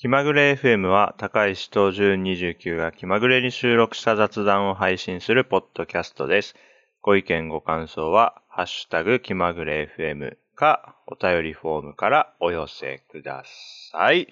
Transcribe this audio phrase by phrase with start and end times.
[0.00, 6.54] 気まぐれ FM は高石と純29が気まぐれに収録した雑談を配信するポッドキャストです。
[7.02, 13.44] ご意見ご感想は、ハッシュタグ気まぐれ FM かお便りフォームからお寄せくだ
[13.92, 14.28] さい。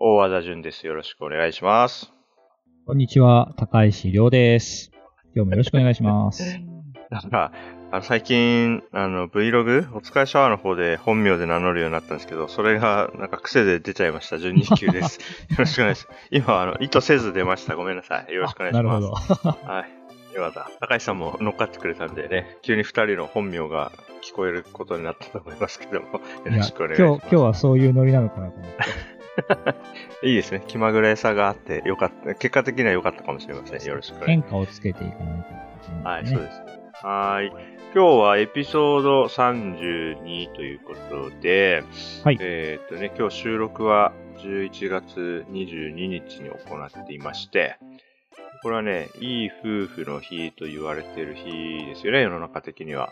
[0.00, 0.84] 大和田純です。
[0.88, 2.12] よろしくお願いします。
[2.84, 4.90] こんにちは、高石亮です。
[5.36, 6.58] 今日もよろしくお願いします。
[7.10, 7.52] なんか、
[7.92, 14.36] あの最近、あの、Vlog、お疲れシャワーの方で本名で名乗るようになったんですけど、それが、なんか癖で出ちゃいました。
[14.36, 15.18] 12級です。
[15.50, 16.28] よろしくお願いします。
[16.30, 17.74] 今、あの、意図せず出ました。
[17.74, 18.32] ごめんなさい。
[18.32, 18.84] よろしくお願いします。
[18.84, 19.66] なるほど。
[19.66, 19.86] は
[20.32, 20.36] い。
[20.36, 20.70] よかった。
[20.78, 23.90] 高橋さんも乗っかってくれたんでね、急に二人の本名が
[24.22, 27.18] 聞こえることになったと思いますけども、よろしくお願いします。
[27.18, 28.70] 今日、今日はそういうノリなのかなと思っ
[30.22, 30.26] て。
[30.28, 30.62] いいですね。
[30.68, 32.34] 気まぐれさがあって、よかった。
[32.36, 33.84] 結果的には良かったかもしれません。
[33.84, 34.50] よろしくお願いします。
[34.50, 35.54] 変化をつけていかないとい
[36.02, 36.79] けは、ないいそうですね。
[37.02, 37.46] はい。
[37.94, 41.82] 今日はエピソード32ということで、
[42.22, 47.78] はいえーっとね、今日収録は11月22日に行っていまして、
[48.62, 53.10] これはね、いい夫婦の日と言われている日ですよね、世の中的には。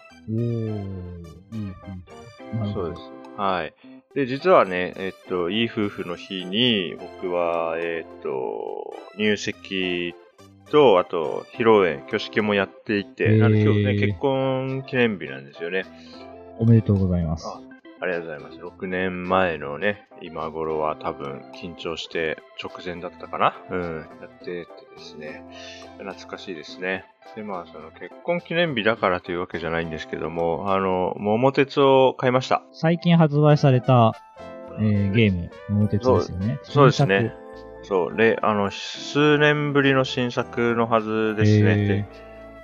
[2.62, 3.03] おそうです。
[3.39, 3.72] はい。
[4.14, 10.14] で、実はね、えっと、いい夫婦の日に、僕は、えっと、入籍
[10.70, 15.84] と、あと、披露宴、挙式もやっていて、なんで今日ね、結婚記念日なんですよね。
[16.58, 17.47] おめでとうございます。
[17.48, 17.60] あ
[18.00, 18.58] ありがとうございます。
[18.58, 23.55] 6年前のね、今頃は多分緊張して直前だったかな？
[23.70, 24.66] うん、やっててで
[24.98, 25.42] すね、
[25.98, 27.06] 懐かしいですね。
[27.34, 32.62] で、まあ、その結婚記念日だからというわけじゃないんですけども、あの、桃鉄を買いました。
[32.72, 34.12] 最近発売された、
[34.78, 36.58] えーゲーム、桃鉄ですよね。
[36.62, 37.34] そうです新ね。
[37.89, 42.08] そう、れ、あの、数年ぶりの新作のはずですへね。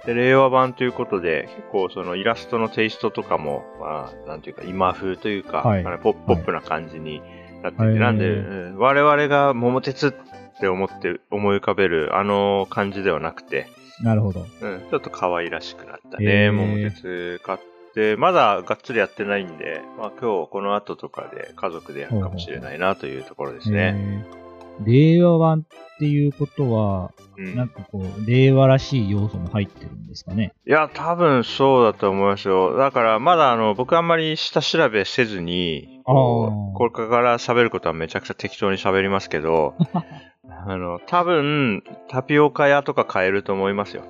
[0.05, 7.22] で、で令和版ということで、結構そのイラストのテイストとかも、まあ、なんていうか、今風というか、はいポップポップな感じに
[7.62, 8.33] なってて、へーなんで、う
[8.75, 10.12] ん我々が桃鉄っ
[10.61, 14.41] て思って思い浮かべるあの感じではなくて、作なるほど。
[14.41, 17.58] うん、ちょっと可愛らしくなったへね、ー桃鉄買っ
[17.95, 24.43] て、まだがっつりやってないんで、まあ今日この後とかで家族でやるかもしれないなというところですね。
[24.80, 25.64] えー令和版
[25.95, 30.52] っていうことは、うんなんかこう、令和らしい要素も入ってるんですかね。
[30.67, 32.77] いや、多分そうだと思いますよ。
[32.77, 39.74] だから、まだあの、僕あんまり下調べせずに、これから喋ることはめちゃくちゃ適当に喋りますけど、
[40.67, 44.02] あの、多分、タピオカ屋とか買えると思いますよ。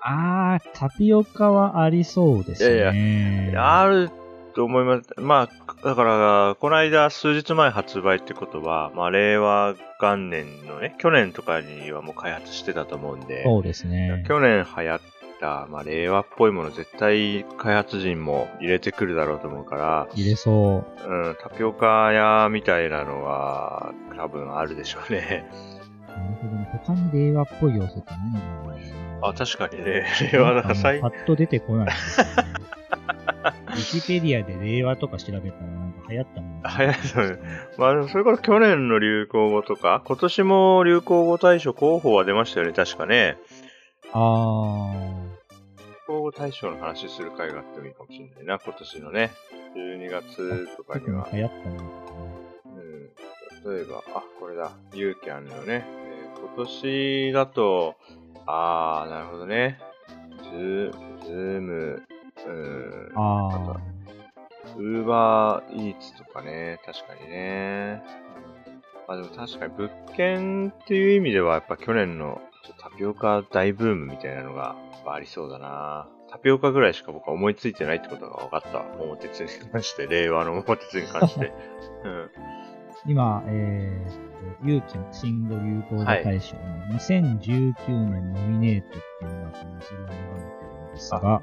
[0.00, 3.50] あー、タピオカはありそうですね。
[3.52, 4.10] いある
[4.52, 5.08] と思います。
[5.18, 14.24] まあ、だから、この間数日前発売ってことは、まあ、令和元年のね、去年とかにはもう開発してたと思うんで、そうですね。
[14.28, 15.00] 去年流行っ
[15.40, 21.08] た、まあ、令和っぽいもの絶対開発陣も入れてくるだろうと思うから、入れそう。
[21.08, 25.46] うん、タピオカ屋みたいなのは多分あるでしょうね。
[26.08, 26.68] なるほどね。
[26.86, 28.72] 他に令和っぽい要素って何が
[29.22, 30.04] ああ、確かにね。
[30.32, 31.94] 令和だから最パッと出てこない。
[33.72, 37.38] ウィキペディアで令和とか調べたらなんか流行ったもん、流行ったね
[37.78, 43.38] まあそれから去年の流行語とか、今年も流行語大賞候補は出ましたよね、確かね。
[44.12, 45.22] あー。
[46.08, 49.30] 流行語大賞の話する回があってもいいかもしれないな、今年のね。
[49.74, 51.28] 12月とかには。
[51.32, 51.80] 流行ったね。
[53.64, 57.94] うん、例えば、あ、これだ、ユーキャンのね、えー今年だと、
[58.46, 59.78] あー、なるほどね。
[60.52, 62.02] ズーム、
[62.46, 63.76] うん、あ
[64.76, 68.02] ウーバーイーツとかね、確かにね。
[69.08, 72.40] まあでも確かに物件っていう意味ではやっぱ去年の
[72.80, 74.76] タピオカ大ブームみたいなのが
[75.06, 76.08] ありそうだな。
[76.30, 78.84] タピオカぐらいしか僕は思いついてないってことが分かったわ。
[78.98, 81.52] 桃鉄に関して、令和の桃鉄に関して。
[82.04, 82.10] うん。
[82.10, 82.28] ー。
[83.06, 86.62] 今、えー、ゆうきの新語・流行語大賞の
[86.94, 91.42] 2019年ノミネートっていうのがこの後ろに流れてるんですが、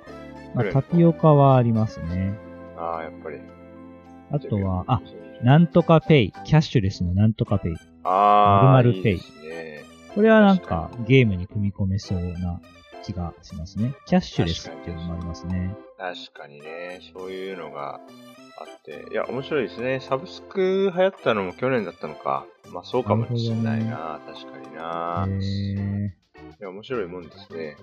[0.54, 2.38] まあ、タピオカはありますね。
[2.78, 3.40] ああ、やっぱり。
[4.32, 5.02] あとは、あ、
[5.44, 6.32] なんとかペイ。
[6.46, 7.76] キャッシュレスのなんとかペイ。
[8.04, 9.84] ああ、〇〇ペイいいですね。
[10.16, 12.60] これはなんかゲームに組み込めそうな
[13.04, 13.94] 気がしますね。
[14.06, 15.76] キャッシュレスっていうのもありますね。
[15.98, 18.00] 確かにね、そういうのが
[18.58, 19.06] あって。
[19.12, 20.00] いや、面白いですね。
[20.00, 22.46] サブスク流行ったのも去年だったのか。
[22.72, 24.20] まあそうかもしれないな。
[24.28, 25.26] 確かにな。
[25.28, 26.12] えー、い
[26.60, 27.78] や、面白いもんですね。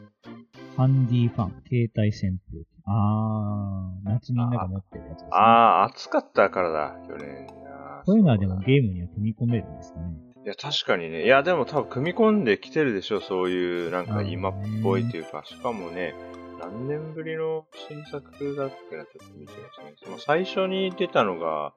[0.77, 2.67] ハンディファン、携帯扇風機。
[2.85, 5.31] あー、夏みんなが持ってるやつですね。
[5.33, 8.03] ああ、暑かったからだ、去年な。
[8.05, 10.05] こういうのはでもゲームには組み込めるんですかね。
[10.45, 11.25] いや、確かにね。
[11.25, 16.15] いや、でも多分組み込んできてるでしょ、そういう、なんか今っぽいというか、しかもね、
[16.61, 19.95] 何年ぶりの新作だっけな、ちょっと見てますね。
[20.05, 21.73] その最初に出たのが、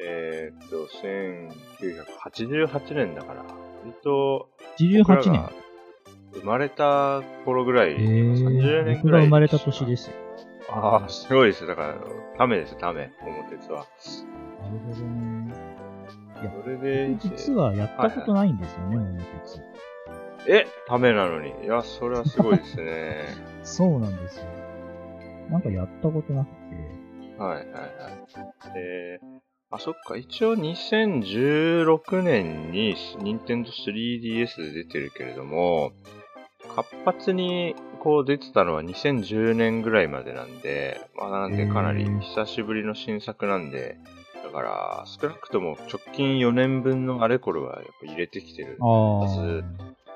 [0.00, 0.86] えーっと、
[1.82, 4.48] 1988年だから、割と、
[4.78, 5.67] 88年。
[6.34, 8.94] 生まれた頃ぐらい、え30ー、年ぐらい。
[8.96, 10.10] 僕が生まれた年です。
[10.70, 11.68] ああ、すごいですよ。
[11.68, 11.96] だから、
[12.36, 13.86] ためです、ため、桃鉄は。
[14.60, 15.54] なるほどね。
[16.62, 19.62] それで、僕実はやったことないんですよね、桃鉄。
[20.46, 21.52] え、ためなのに。
[21.64, 23.24] いや、それはすごいですね。
[23.64, 24.44] そうなんですよ。
[25.50, 27.42] なんかやったことなくて。
[27.42, 27.92] はいはいはい。
[28.76, 29.26] えー、
[29.70, 35.92] あ、そっか、一応2016年に任天堂 3DS で出てるけれども、
[36.78, 43.98] 活発にこう出てたのは2010年ぐらいまでなんで、まあなんでかなり久しぶりの新作なんで、
[44.44, 48.78] だから少なくとも直近4年分のあれこれはやっぱ入れてきてる。
[48.80, 49.28] ああ。
[49.28, 49.64] ず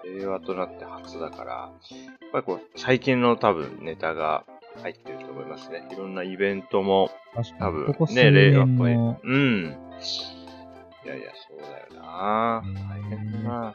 [0.05, 1.70] 令和となって初だから、や
[2.29, 4.44] っぱりこう最近の多分ネタが
[4.82, 5.88] 入ってると思いますね。
[5.91, 7.11] いろんなイベントも。
[7.59, 8.93] 多分ここ数ね、令和っぽい。
[8.93, 9.76] うん。
[11.05, 13.75] いやいや、そうだよな大変だな。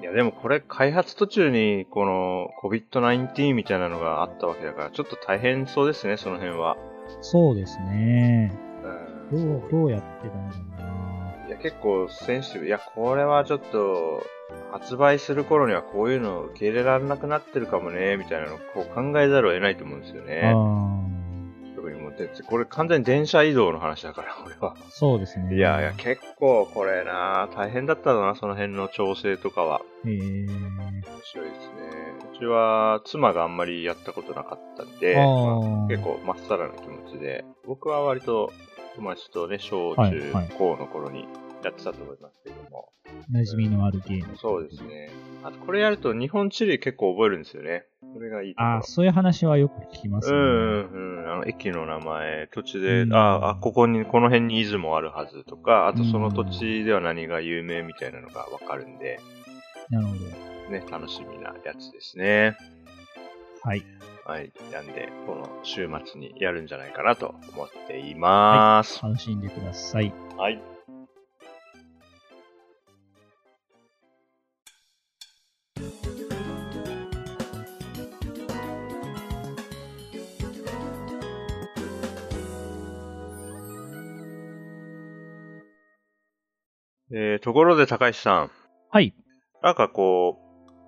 [0.00, 6.76] いや、でもこれ開発途中にこの COVID-19 みたいなのがあったわけだから、ちょっと大変そうですね、その辺は。
[7.20, 8.52] そうですね。
[8.82, 11.46] うんどう、どうやってたんだろうな。
[11.48, 12.66] いや、結構センシティブ。
[12.66, 14.22] いや、これはちょっと、
[14.70, 20.52] 発売する頃にはこういうの受け入れられなくなってるかもね、みたいなのをこう考えざるを得ないと思うんですよね。
[22.24, 24.74] あ特にもうで、これ完全に電車移動の話だから、俺は。
[24.78, 24.84] あ。
[24.90, 25.54] そうですね。
[25.54, 29.80] いやいや、結構これな大変だったな、その辺の調整とかは。
[30.04, 30.16] へえ。
[30.16, 32.08] 面白いですね。
[32.34, 38.52] うちは妻があんまりやったことなかったんで、まあ結構まっさらな気持ちで、僕は割と
[38.96, 41.26] 友達とね、小中はいはい高の頃に
[41.64, 42.90] やってたと思いますけども。
[43.32, 44.36] 馴染みのあるゲーム。
[44.36, 44.82] そうです。
[44.84, 45.10] ね。
[45.42, 47.84] あとこれやると日本地理結構覚えるんですよね。
[48.18, 50.36] それがいいああ、そういう話はよく聞きますね。
[50.36, 51.32] うんうんうん。
[51.32, 59.20] あの、駅の名前、土地で、うんああ、ここに、この辺に出雲あるはずとか、あとその土地では何が有名みたいなのがわかるんで、
[59.90, 60.20] なるほど。
[60.70, 62.56] ね、楽しみなやつですね。
[63.62, 63.84] はい。
[64.24, 64.52] はい。
[64.72, 69.00] なんで、この週末にやるんじゃないかなと思っています。
[69.00, 70.12] 楽しんでください。
[70.36, 70.60] はい。
[87.10, 88.50] えー、ところで高橋さん、
[88.90, 89.14] はい。
[89.62, 90.38] なんかこ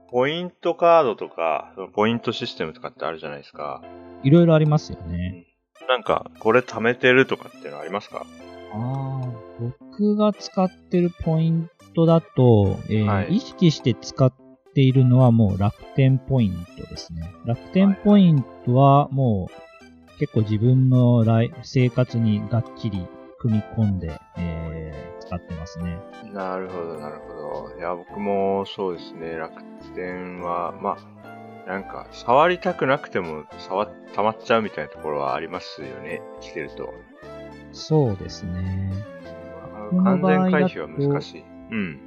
[0.08, 3.82] う、ポイントカードとか、ポイントシステムとかってあるじゃないですか。
[4.22, 5.46] いろいろありますよね。
[5.88, 8.26] なんか、これ貯めてるとかっていうのありますか？
[8.72, 9.28] ああ、
[9.58, 14.32] 僕が使ってるポイントだと、えーはい意識して使っ
[14.74, 17.32] ているのはもう楽天ポイントですね。
[17.46, 23.06] 楽天ポイントはもう結構自分の来生活にがっちり
[23.38, 25.96] 組み込んで、えー使ってますね。
[26.34, 27.78] なるほど、なるほど。
[27.78, 29.62] いや、僕もそうですね、楽
[29.94, 36.92] 天は、まあ、なんか、触りたくなくても、触っ、溜まっちゃうみたいなところはありますよね、来てると。
[37.72, 38.92] そうですね。
[40.02, 41.44] 完全回避は難しい。
[41.70, 42.00] うん。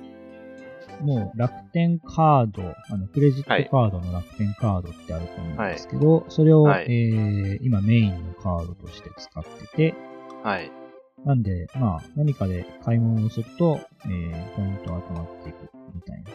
[1.02, 9.96] もう楽天カード、あの、クレジットカードの楽天カードってあると思うんですけど、それを、はいえー今メインのカードとして使ってて、
[10.44, 10.83] はい。
[11.26, 16.32] なんで、まあ、何かで買い物をすると、えー、ポイントが溜まっていくみたいな、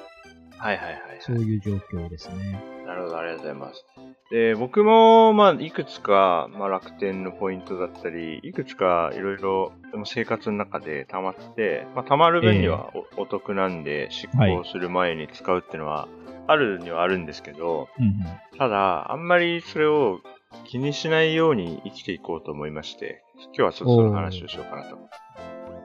[0.57, 0.99] はいはいはい。
[1.21, 2.61] そういう状況ですね。
[2.87, 3.85] なるほど、ありがとうございます。
[4.30, 16.09] で、僕も、まあ、いくつか、まあ、楽天のポイントだったり、いくつかいろいろ、でも生活の中で溜まって、まあ、溜まる分にはお,、得なんで、執行する前に使うっていうのは、
[16.47, 18.59] あるにはあるんですけど、うんうん。
[18.59, 20.21] ただ、あんまりそれを
[20.64, 24.99] 気にしないように生きていこうと思いまして、今日はちょっとその話をしようかなと。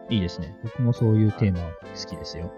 [0.10, 0.56] いいですね。
[0.64, 2.52] 僕もそういうテーマ好きですよ。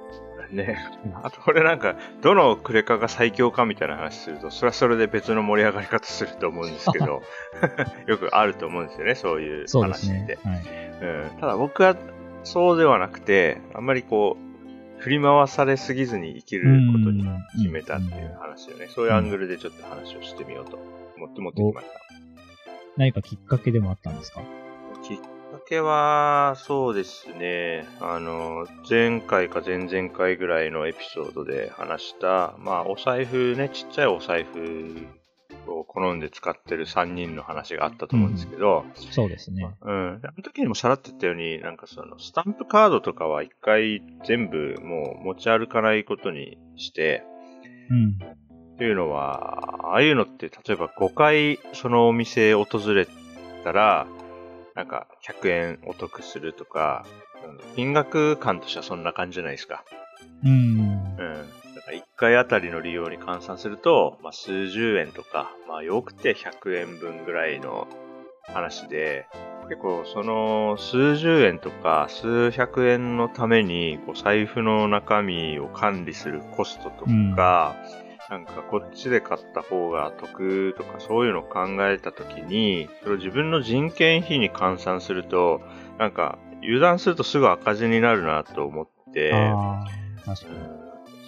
[0.51, 0.77] ね。
[1.23, 7.21] あと、これなんか、どのクレカが最強かみたいな話すると、それはそれで別の盛り上がり方すると思うんですけど、
[8.07, 10.35] よくあると思うんですよね、そういう話って。
[10.35, 10.37] ね。
[10.43, 10.61] はい。
[11.01, 11.95] うん、ただ僕は
[12.43, 17.25] そうではなくて、あんまりこう、振り回されすぎずに生きることに
[17.57, 18.87] 決めたっていう話よね。
[18.87, 20.79] そういうアングルでちょっと話をしてみようと
[21.17, 21.93] 思って持ってきました。
[22.97, 24.41] 何かきっかけでもあったんですか？
[25.03, 25.23] きっか
[25.67, 27.85] けは、そうですね。
[27.99, 35.07] あの、前回か前々回ぐらいのエピソードで話した、まあ、お財布ね、ちっちゃいお財布
[35.67, 39.67] を好んで使ってる3人の話があったと思うんですけど、そうですね。
[39.81, 40.19] うん。
[40.23, 47.23] あの時にもさらって言ったように、なんかその、スタンプカードとかは一回全部もう持ち歩かないことにして、
[47.89, 48.17] うん。
[48.75, 53.07] っていうのは、ああいうのって例えば5回そのお店訪れ
[53.63, 54.05] たら、
[54.75, 57.25] なんか100円お得するとか、うん
[57.75, 59.83] 金額感としてはそんな感じじゃないですか。
[60.43, 60.49] うん。
[60.49, 61.17] うん。
[61.75, 67.87] だから1回あたりの利用に換算すると、まあ、数十円とか、まあ、よくて100円分ぐらいの
[68.43, 69.27] 話で、
[69.69, 77.05] 結構その数十円とか数百円のためにこう財布の中身を管理するコストと
[77.35, 77.75] か、
[78.29, 85.61] なんかこっちで買った方が得とかそういうのを考えたときに、それを自分の人件費に換算すると、
[85.99, 89.31] なんか油断するとすぐ赤字になるなと思って、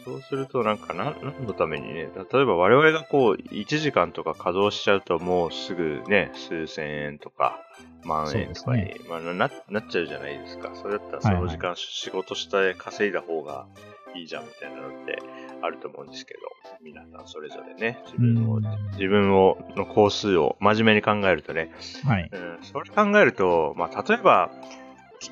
[0.04, 7.60] そうするとなんか何何のためにね、例えば我々がこう1時間とか稼働しちゃうともうすぐね、数千円とか
[8.06, 10.72] 万円とかに、そうまあ、ななっちゃうじゃないですか。
[10.76, 15.20] それだったらその時間仕事して稼いだ方がいいじゃんみたいなのって
[15.62, 16.40] あると思うんですけど、
[16.82, 21.72] 皆さんそれぞれね、自分を、うん自分をの工数を真面目に考えるとね、
[22.04, 22.30] はい。
[22.32, 24.50] うん、それ考えると、まあ、例えば、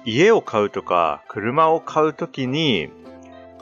[0.06, 2.90] 家を買うとか、車を買うときに、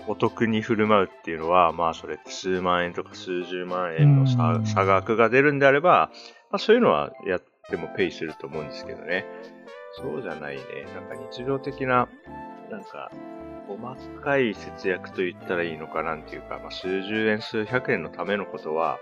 [0.07, 6.11] お得に振る舞うっていうのは、まあ、それって数万円とか数十万円の差うん差額が出るんであれば、
[6.51, 9.25] まあ、そういうのはやってもペイすると思うんですけどね。
[9.95, 10.61] そうじゃないね。
[10.95, 12.09] なんか日常的な、
[12.69, 13.11] なんか、
[13.67, 18.99] 細かい節約と言ったらいいのかなんていうか、まあ、数十円、数百円のためのことは、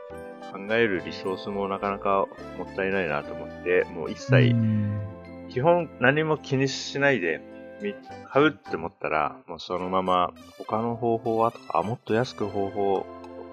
[0.51, 2.27] 考えるリソースもなかなか
[2.57, 5.01] もったいないなと思って、もう一切う、ん
[5.49, 7.41] 基本何も気にしないで、
[7.81, 7.93] み
[8.31, 13.05] 買うって思ったら、もうそのまま他の方法はとか、あ、もっと安く方法、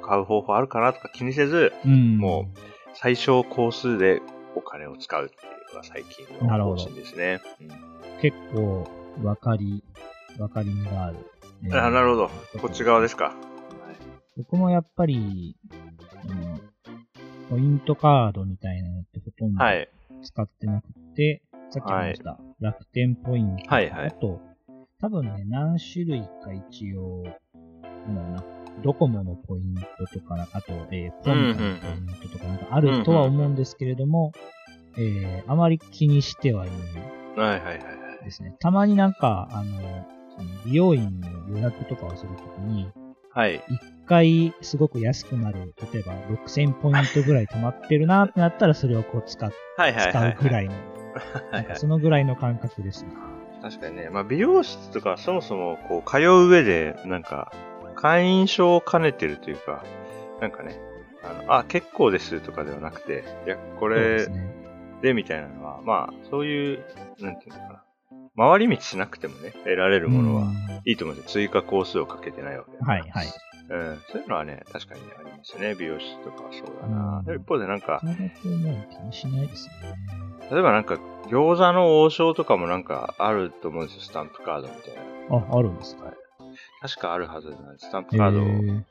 [0.03, 2.19] 買う方法あるかなとか気にせず、うん。
[2.19, 2.59] もう
[2.95, 4.23] 最小工数で
[4.55, 5.39] お金を使うってい
[5.73, 7.41] うのが最近の方針ですね。
[8.21, 8.89] 結構、
[9.25, 9.83] わかり、
[10.39, 11.17] わかりみがある。
[11.65, 12.31] うん、あなるほど。
[12.61, 13.35] こっち側ですか。
[14.37, 15.57] 僕もやっぱり、
[16.29, 16.69] うん
[17.49, 19.89] ポイントカードみたいなのってほとんどはい。
[20.23, 24.41] 使ってなくて、さっき言いました、楽天ポイントはいはいあと、
[25.01, 27.25] 多分ね、何種類か一応、
[28.07, 28.45] なんだろうな、
[28.83, 34.33] ドコモのポイントとか、あと、えー、ポンタのポイントとかなんかあるとは思うんですけれども、
[34.99, 36.71] えー、あまり気にしてはい
[37.37, 37.81] ないはいはいはいは
[38.21, 38.25] い。
[38.25, 38.57] ですね。
[38.61, 40.07] たまになんか、あの
[40.65, 42.91] 美容院の予約とかをするときに、
[43.31, 43.63] はい。
[43.69, 46.15] 一回すごく安くなる、例えば
[46.45, 50.37] 6000ポイントぐらい溜まってるなってなったら、それをこう使っはいはいはい、使はい。
[50.39, 53.11] うぐらいの、はいはいそのぐらいの感覚ですね。
[53.63, 57.53] 確かにね、まあ、美容室とかそもそもこう通う上で、なんか、
[57.97, 59.85] 会員証を兼ねてるというか、
[60.41, 60.81] なんかね、
[61.23, 64.29] あの、あ、結構ですとかではなくて、いや、これ。
[65.03, 66.85] でみたいなのは、まあ、そういう、
[67.21, 67.85] なんていうのかな。
[68.39, 70.53] 回り道しなくてもね、得られるものはうん
[70.85, 71.47] いいと思うんですよ。
[71.47, 73.27] 追加工数をかけてないわけだからはい、はい。
[73.71, 73.99] うん。
[74.11, 75.75] そういうのはね、確かにありますね。
[75.75, 77.19] 美容室とかはそうだな。
[77.19, 78.01] うんで一方でなんか。
[80.51, 80.95] 例えばなんか、
[81.27, 84.03] 餃子の王将とかもなんかあると思うんですよ。
[84.03, 84.95] スタンプカードみたい
[85.29, 85.37] な。
[85.37, 86.05] あ、あるんですか？
[86.81, 87.89] 確かあるはずなんです。
[87.89, 88.45] スタンプへカードを。
[88.45, 88.83] ー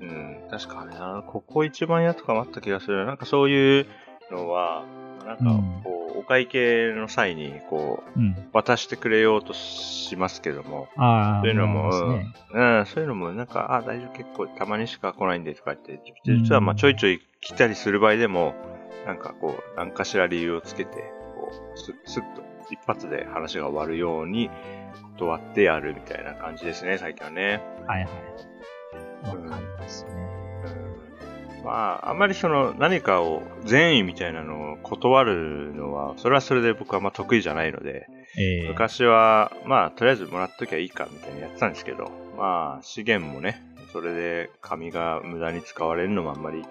[0.00, 3.04] うん、確かね、あの、ここ一番やとかもあった気がする。
[3.06, 3.86] なんかそういう
[4.30, 4.84] のは、
[5.26, 5.91] なんかうんこう、
[6.22, 8.48] お会計の際に、こう、うん。
[8.52, 11.02] 渡してくれようとしますけども、そ
[11.42, 11.90] ういうのも。
[12.52, 18.54] うん、そういうのもなんか、あ、大丈夫、結構たまにしか来ないんでとか言って、実はまあちょいちょい来たりする場合でも、
[19.06, 24.48] なんかこう、何かしら理由をつけて、こう、すすっと一発で話が終わるように
[25.18, 27.60] 断ってやるみたいな感じですね、最近はね。
[27.86, 29.28] はいはい。
[29.28, 30.31] わかりますね。
[31.64, 46.64] まあ、あんまりその何かを善意みたいなのを断るのは、それはそれで僕はまあ得意じゃないので、えー、昔はまあとりあえずもらっときゃいいかみたいなやってたんですけど、まあ資源もね、それで紙が無駄に使われるのもあんまり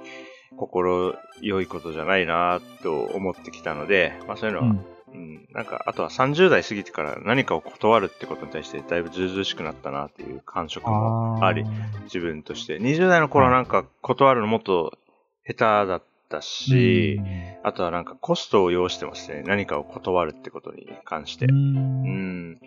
[0.57, 4.75] 心良いことじゃないなと思ってきたので、まあそういうのは、
[5.13, 11.65] うんうん、なんか、あとは30代過ぎてから何かを断るってことに対してだいぶずうずうしくなったなっていう感触もあり、
[12.03, 12.77] 自分として。
[12.77, 14.97] 20代の頃はなんか断るのもっと
[15.45, 17.19] 下手だったし、
[17.63, 19.43] あとはなんかコストを要してますね。
[19.45, 21.45] 何かを断るってことに関して。
[21.45, 22.59] ううんん。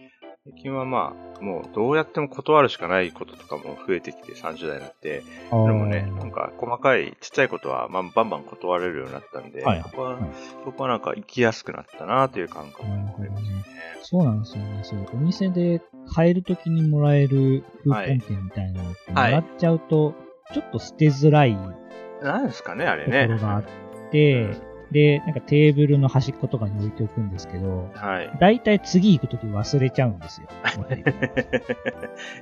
[0.46, 10.30] 最近はまあ、もうどうやっても断るしかないこととかも増えてきて30代になって、それもね、なんか細かいちっちゃいことは、まあ、バンバン断れるようになったんで、はいそこは、はい
[10.66, 13.64] そこはなんか生きやすくなったなという感覚がありますね。
[14.02, 14.80] そうなんですよね。
[14.82, 15.80] そう、お店で
[16.14, 20.14] 買えるときにもらえるクーポン券みたいなのって、もはいらっちゃうと、
[20.52, 21.72] ちょっと捨てづらいと
[22.22, 23.28] なんですかね、あれこね。
[23.28, 23.64] ろがあっ
[24.10, 28.30] て、で、なんかテーブルの端っことかに置いておくんですけど、はい。
[28.40, 30.46] だいたい次行くとき忘れちゃうんですよ。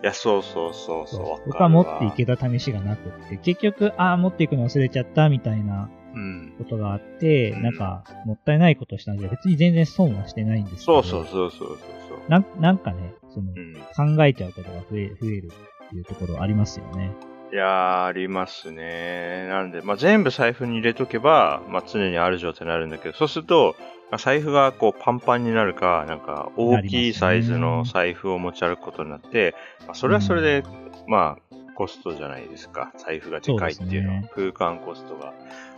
[0.02, 1.21] いや、そうそうそうそう。
[1.23, 6.52] わかるわ僕は持っていけた試しがなくって、結局、ああ、持っていくの忘れちゃったみたいなうん。
[6.59, 11.02] ことがあって、うんなんか、もったいないことしたんで、別に全然損はしてないんですけど。
[11.02, 11.78] そうそうそうそうそう
[12.11, 12.30] そう。
[12.30, 14.16] なんなんかね、その、うん。
[14.16, 15.50] 考えちゃうことが増え増える
[15.87, 17.12] っていうところありますよね。
[17.52, 19.47] いやー、ありますね。
[19.49, 23.76] なんで、まあ、全部財布に入れとけば、まあ、常にある状態になるんだけど、そうすると、
[24.11, 29.54] まあ財布がこうパンパンになるか、なんか大きいサイズの財布を持ち歩くことになって、
[29.87, 30.64] まあ、それはそれで、
[31.06, 32.92] まあ、コストじゃないですか。
[32.97, 35.35] 財布がでかいっていうのは、空間コストが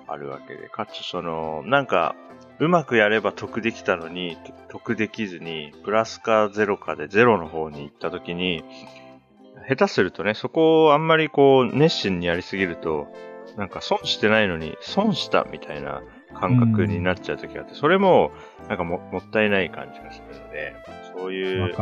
[0.06, 2.14] あるわけで、かつその、なんか、
[2.60, 8.64] うまくやれば得できたのに、と得できずに、プラスかゼロかでゼロの方に行った時に、
[9.68, 13.08] 下手するとね、そこをあんまりこう、熱心にやりすぎると、
[13.56, 16.02] なんか損してないのに、損したみたいな
[16.34, 18.32] 感覚になっちゃう時があって、それも、
[18.68, 20.74] なんかももったいない感じがするので、
[21.14, 21.72] そういわう。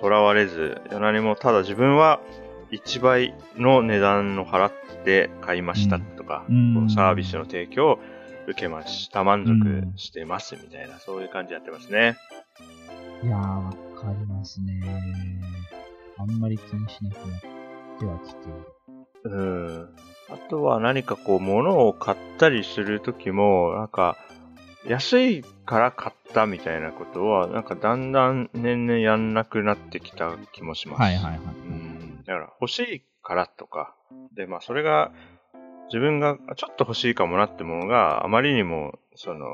[0.00, 2.20] とらわれず、何もただ自分は
[2.70, 4.72] 1倍の値段を払っ
[5.04, 7.98] て買いましたとか、うんこのサービスの提供を
[8.46, 12.16] 受けました、満足してますみたいな、そういう感じでやってますね。
[13.22, 14.80] いやー、わかりますね。
[16.18, 17.40] あんまり気にしなくなっ
[17.98, 19.30] てはきている。
[19.30, 19.42] う
[19.82, 19.88] ん。
[20.28, 24.16] あとは何かこう、物を買ったりするときも、なんか、
[24.86, 31.00] 安いから買ったみたいなことは、なんかだんだん年々やんなくなってきた気もします。
[31.00, 31.38] はいはいはい。
[31.38, 32.22] うん。
[32.24, 33.94] だから欲しいからとか、
[34.34, 35.12] で、まあそれが、
[35.86, 39.46] 自分がちょっと欲しいかもなってものがあまりにも、その、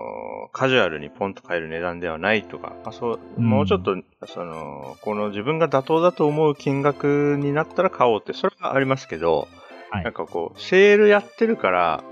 [0.53, 3.97] カジュアルにポンと買える値段ではないとか、まあそう、うんもうちょっと、
[4.27, 9.49] その、この自分が妥当だと思う金額になったら買おうって、それはありますけど、
[9.91, 12.03] はいなんかこう、セールやってるから、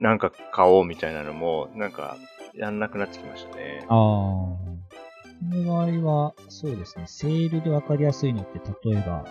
[0.00, 2.16] なんか買おうみたいなのも、なんか、
[2.54, 3.84] やんなくなってきましたね。
[3.88, 3.94] ああ。
[3.94, 4.56] こ
[5.52, 9.24] の場合は、そうですね、セールでわかりやすいのって、例えば、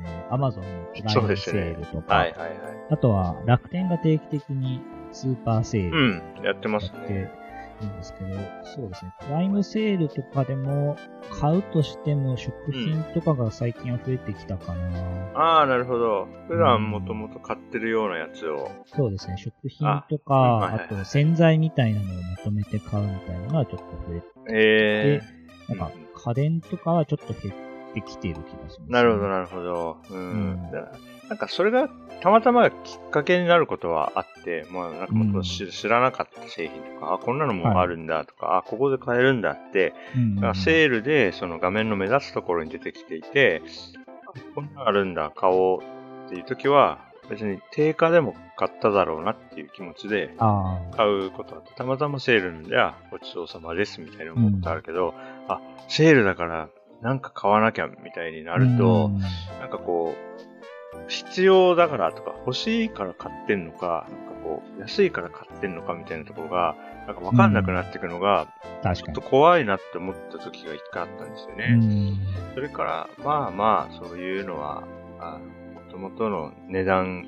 [0.00, 2.58] えー、Amazon のプライムセールとか、はいはいはい。
[2.90, 4.82] あとは楽天が定期的に
[5.12, 7.30] スーパーセーうルん、やってますね。
[7.80, 8.28] るんですけど、
[8.64, 10.96] そうですね、プライムセールとかでも、
[11.40, 15.30] 買うとしても食品とかが最近は増えてきたかな。
[15.34, 16.28] ああ、なるほど。
[16.48, 18.70] 普段もともと買ってるようなやつを。
[18.86, 25.20] そうですね、食品とか、あうんはいはいはいあと洗剤みたいなのをまとめて買うみたいなのはちょっと増えて、え
[25.68, 27.54] なんかうん家電とかはちょっと減っ
[27.94, 29.96] てきている気がします、ー、なるほど、なるほど。
[30.10, 30.58] うん。
[31.28, 31.88] なんかそれが
[32.20, 40.18] たまたまきっかけになることはあって、まあなんかもっと知知らなかった製品とか、あ、こんなのもあるんだとか、あ、ここで買えるんだって、う
[40.50, 43.62] んセールでその画面の目立つところに出てきていて、
[44.26, 46.98] あこんなのあるんだ、買おうっていう時は、
[47.30, 50.34] 別に定価でも買っただろうなっていう気持ちで
[50.94, 55.14] 買うことあって、たまたまセールで、あ、ごちそうさまですみたいな思うことあるけど、
[55.48, 56.68] あ、セールだから
[57.02, 59.18] なんか買わなきゃみたいになると、うん
[59.60, 60.34] なんかこう、
[61.08, 66.76] 必要だからとか、欲しいから買ってんのか、なんかこう、安いから買ってんのかみたいなところが、
[67.06, 68.46] なんかわかんなくなっていくのが、
[68.94, 69.20] ちょっと。
[69.20, 71.76] 怖いなって思った時が一回あったんですようね。
[71.76, 72.18] ん
[72.54, 74.84] それから、まあまあ、そういうのは、
[75.20, 75.38] あ
[75.74, 77.26] もともとの値段、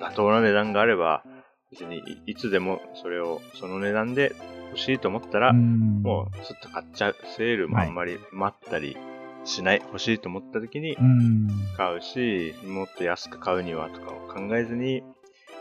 [0.00, 1.22] 妥当な値段があれば、
[1.70, 4.34] 別にいいつでもそれを、その値段で
[4.76, 7.16] 欲しいと思ったら、うんもう、すっと買っちゃう。
[7.36, 8.96] セールもあんまり待ったり
[9.44, 9.82] しない。
[9.86, 11.48] 欲しいと思った時にうん。
[11.76, 15.02] 買うし、もっと安く買うにはとかを考えずに、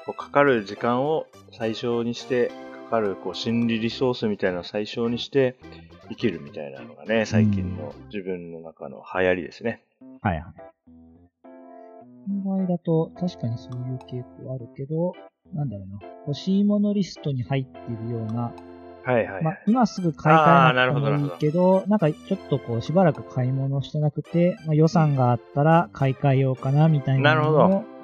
[0.05, 2.51] こうかかる時間を最小にして、
[2.89, 5.55] かかるこう心理リソースみたいなのを最小にして
[6.09, 9.81] 生きるみたいなのがね、最近の自分の中の流行りですね。
[10.21, 10.53] はいはい。
[12.27, 15.13] この場合だと、確かにそういう傾向あるけど、
[15.53, 15.99] なんだろうな。
[16.27, 18.51] 欲しいものリストに入っているような、
[19.05, 27.53] はいはい、まあ、今すぐ買い替えななくてもいいけど、なんかちょっとこう、しばらく買い物してなくて、まあ、予算があったら買い替えようかな、みたいなのるほ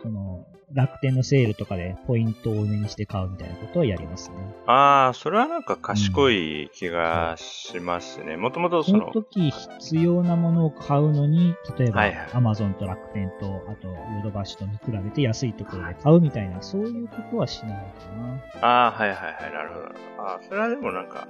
[0.04, 4.36] その、楽天のセールとかでポイントを多めにして買うみたいなことをやりますね。
[4.68, 8.38] ああ、それはなんか賢い気がしますね。
[8.38, 18.12] もともとその、その時必要なものを買うのに、例えば Amazon と楽天と、あとヨドバシと見比べて安いところで買うみたいな、そういうことはしないか
[18.62, 18.68] な。
[18.68, 19.86] ああ、はいはいはい、なるほど。
[20.24, 21.28] ああ、それはでもなんか、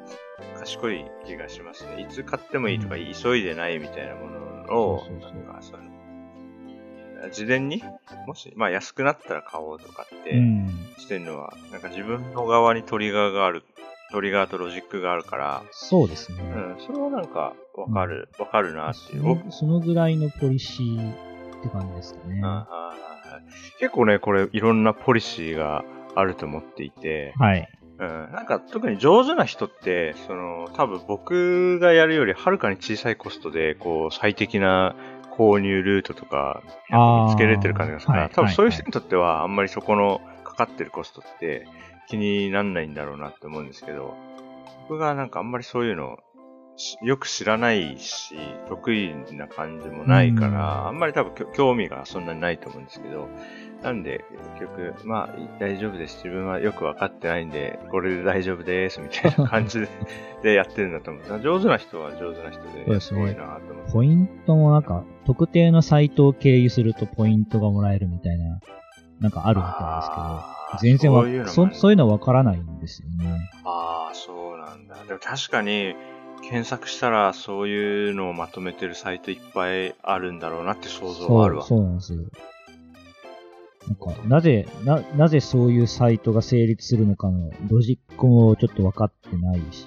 [0.60, 2.02] 賢い気がしますね。
[2.02, 6.01] いつ買ってもいいとか、うん急いでないみたいなものを、なんかそういうの
[7.30, 7.84] 事前に、
[8.26, 10.68] もし、まあ安くなったら買おうとかって、うん。
[10.98, 13.64] してるのは、なんか自分の側にトリガーがある、
[14.12, 16.42] トリガーとロジックがあるから、そうですね。
[16.42, 19.24] うん、それはなんか、わかる、わかるなってそいう。
[19.24, 21.16] 僕のそのぐらいのポリシーっ
[21.62, 22.42] て感じですかね。
[22.44, 23.44] あはいはいはい
[23.80, 25.84] 結構ね、これいろんなポリシーが
[26.16, 27.68] あると思っていて、はい。
[27.98, 34.96] うん、なんか特に上手な人って、その、多分僕がやるよりはるかに小さいコストで、こう、最適な
[35.42, 36.62] 購入ルートとか、
[37.32, 38.32] つけれてる感じがするから、はい。
[38.32, 41.68] 多分そういうはい人にとっては、あんまりそこのかかってるコストって
[42.08, 44.14] 気になんないんだろうなって思うんですけど、
[44.88, 46.31] 僕がなんかあんまりそういうのし
[47.04, 48.36] よく知らないし、
[48.68, 53.28] 得意な感じもないから、うんあんまり多分興味がそんなにないと思うんですけど、
[53.84, 54.24] なんで、
[54.60, 56.18] 結局、まあ、大丈夫です。
[56.24, 59.02] 自分はよくわかってないんで、これで大丈夫です。
[59.02, 59.90] みたいな感じで
[60.44, 61.42] でやってるんだと思う。
[61.42, 63.92] 上手な人は上手な人で、そうですねいなと思って。
[63.92, 68.60] ポイントもなんか、特定のサイトを経由するとポイントがもらえるみたいな、
[69.20, 73.50] なんかあるみたいですけど、全然わそういうのもそそういうのわからないんですよね。
[73.66, 74.96] ああ、そうなんだ。
[75.08, 75.96] でも確かに、
[76.42, 81.66] 検索したらそういうのをまとめてるサイトいっぱいあるんだろうなって想像はあるわ。
[81.66, 82.22] そう、そうなんですよ。
[83.88, 89.86] なんか、なぜ、な、なぜそういうサイトが成立するのかのロジックもちょっと分かってないし、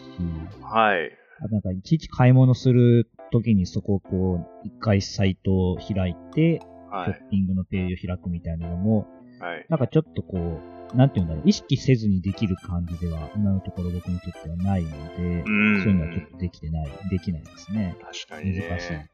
[0.63, 1.11] はい。
[1.41, 7.13] あなんか、いちいち買い物するときにそこをこう、一回サイトを開いて、はい。
[7.13, 9.07] ショッピングのページを開くみたいなのも、
[9.41, 9.67] はい。
[9.69, 16.27] なんかちょっとこう、なんていうんだろう、意識せずにできる感じでは、今のところ僕にとってはないので、うそういうのはちょっん。
[16.33, 17.97] とできてない、できないですね。
[18.01, 18.91] 確かに難しい。
[18.93, 19.09] ね。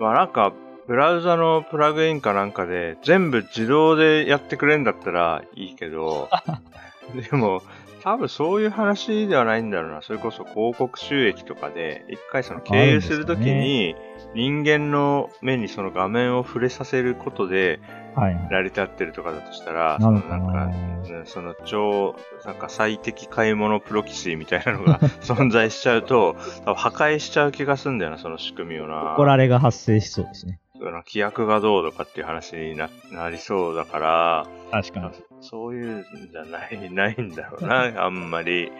[0.00, 0.52] まあなんか、
[0.86, 6.28] ブラウザのプラグインかなんかで全部自動でやってくれんだったらいいけど、
[7.30, 7.62] でも、
[8.02, 10.02] 多分そういう話ではないんだろうな。
[10.02, 13.96] それこそ広告収益とかで、一回その経由するときに、
[14.34, 17.80] 人間の目にその画面を触れさせることで。
[18.16, 29.14] 成り立ってるとかだとしたら、そのなんか、ねその超、なんか最適買い物プロキシーみたいなのが 存在しちゃうと、多分破壊しちゃう気がするんだよな、その仕組みをな。
[29.14, 30.58] 怒られが発生しそうですね。
[30.78, 35.10] その規約がどうとかっていう話にななりそうだから、確かに。
[35.40, 38.70] そういうんじゃない、ないんだろうな、あんまり。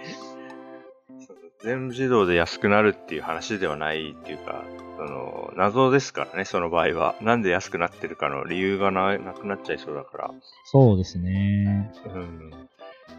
[1.63, 4.65] 全部自動で安くなるっていう話ではないっていうか、
[4.97, 7.17] その、謎ですからね、その場合は。
[7.21, 10.31] なんで安くなってるかの理由がななくなっちゃいそうだから。
[10.65, 11.93] そうですね。
[12.15, 12.69] うん。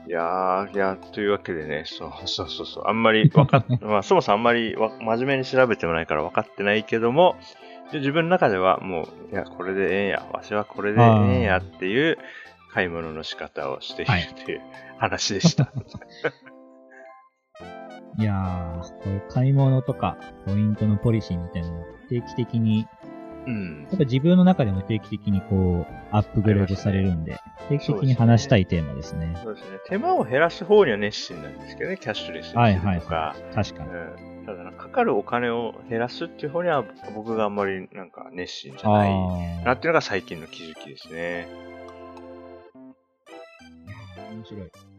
[0.07, 7.35] いやー、いや、というわけでね、そうそうそうそう、あんまりわかっ、 まあ、そもそもあんまりわ真面目に調べてもないから分かってないけども、
[7.91, 12.17] で自分の中ではもう、いや、これでええんや、わしはこれでええんやっていう
[12.73, 14.61] 買い物の仕方をしているはいという
[14.97, 15.71] 話でした。
[18.19, 22.87] いやー、こういう買い物とか、ポイントのポリシーみたいなのを定期的に、
[23.45, 23.87] うん。
[23.89, 29.37] やっぱ自分の中でも定期的にこう、アップグレードされるんで、定期的に話したいテーマですね。
[29.43, 29.77] そうですね。
[29.87, 32.59] 手間を減らす方には熱心なんですけどね、キャッシュレスにするとか。
[32.61, 33.89] はいはいは確かに。
[33.91, 39.13] うん、ただな、かかるお金を減らすっていう方には、僕があんまりなんか熱心じゃない
[39.63, 41.47] なあっていうのが最近の気づきですね。
[44.31, 44.96] ー、面白い。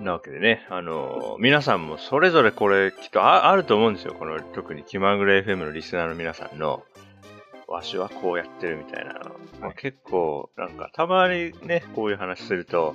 [0.00, 4.14] なわけでね、あのー皆さんもそれぞれこれきっとああると思うんですよ。
[4.14, 6.82] この特に気まぐれ FM のリスナーの皆さんの、
[7.68, 9.36] わしはこうやってるみたいなの。
[9.60, 12.94] まあ、結構、なんかたまにね、こういう話すると、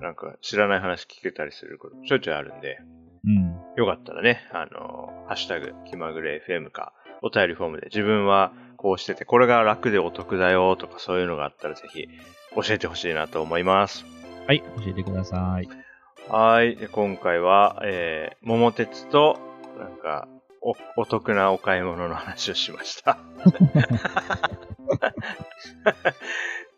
[0.00, 2.78] なんか知らない話聞けたりすることちょいちょいあるんで、
[3.24, 3.56] うん。
[3.76, 12.08] よかったらね、あのーハッシュタグ気まぐれ FM か、お便りフォームで自分はこうしてて、これが楽でお得だよとかそういうのがあったらぜひ
[12.54, 14.04] 教えてほしいなと思います。
[14.46, 15.83] はい、教えてください。
[16.28, 16.76] はい。
[16.76, 19.38] で今回は、えー、桃鉄と、
[19.78, 20.28] なんか、
[20.60, 23.18] お、お得なお買い物の話をしました。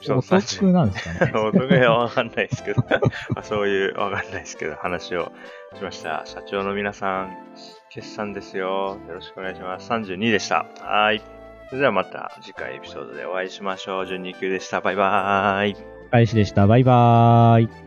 [0.09, 1.33] お得なんですかね。
[1.39, 2.83] お得はわかんないですけど、
[3.35, 5.33] まあそういうわかんないですけど、話を
[5.75, 6.23] しました。
[6.25, 7.37] 社長の皆さん、
[7.91, 8.99] 決算ですよ。
[9.09, 9.91] よろしくお願いします。
[9.91, 10.67] 32でした。
[10.81, 11.23] はい。
[11.69, 14.07] それではまた次回エピソードでお会いしましょう。
[14.07, 14.81] 順2級でした。
[14.81, 15.77] バイバーイ。
[16.11, 16.67] 開始でした。
[16.67, 17.86] バイバーイ。